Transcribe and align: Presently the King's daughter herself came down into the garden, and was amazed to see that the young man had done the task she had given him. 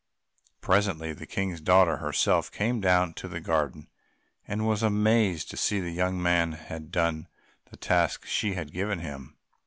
Presently 0.61 1.13
the 1.13 1.27
King's 1.27 1.61
daughter 1.61 1.97
herself 1.97 2.51
came 2.51 2.81
down 2.81 3.09
into 3.09 3.27
the 3.27 3.39
garden, 3.39 3.87
and 4.47 4.65
was 4.67 4.81
amazed 4.81 5.51
to 5.51 5.57
see 5.57 5.79
that 5.79 5.85
the 5.85 5.91
young 5.91 6.19
man 6.19 6.53
had 6.53 6.91
done 6.91 7.27
the 7.69 7.77
task 7.77 8.25
she 8.25 8.53
had 8.55 8.73
given 8.73 8.97
him. 8.97 9.37